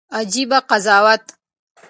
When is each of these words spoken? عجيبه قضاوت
عجيبه 0.19 0.59
قضاوت 0.71 1.25